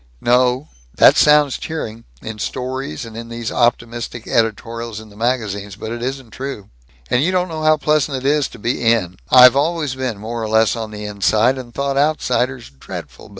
"No. 0.19 0.69
That 0.95 1.15
sounds 1.15 1.59
cheering, 1.59 2.05
in 2.23 2.39
stories 2.39 3.05
and 3.05 3.31
these 3.31 3.51
optimistic 3.51 4.27
editorials 4.27 4.99
in 4.99 5.09
the 5.09 5.15
magazines, 5.15 5.75
but 5.75 5.91
it 5.91 6.01
isn't 6.01 6.31
true. 6.31 6.71
And 7.11 7.23
you 7.23 7.31
don't 7.31 7.49
know 7.49 7.61
how 7.61 7.77
pleasant 7.77 8.17
it 8.17 8.25
is 8.25 8.47
to 8.47 8.57
be 8.57 8.83
In. 8.83 9.17
I've 9.29 9.55
always 9.55 9.93
been 9.93 10.17
more 10.17 10.41
or 10.41 10.49
less 10.49 10.75
on 10.75 10.89
the 10.89 11.05
inside, 11.05 11.59
and 11.59 11.71
thought 11.71 11.97
outsiders 11.99 12.71
dreadful. 12.71 13.29